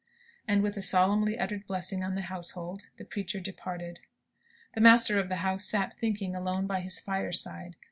And 0.47 0.63
with 0.63 0.77
a 0.77 0.81
solemnly 0.81 1.37
uttered 1.37 1.67
blessing 1.67 2.03
on 2.03 2.15
the 2.15 2.23
household, 2.23 2.89
the 2.97 3.05
preacher 3.05 3.39
departed. 3.39 3.99
The 4.73 4.81
master 4.81 5.19
of 5.19 5.29
the 5.29 5.35
house 5.45 5.65
sat 5.69 5.93
thinking, 5.93 6.35
alone 6.35 6.65
by 6.65 6.79
his 6.79 6.99
fireside. 6.99 7.75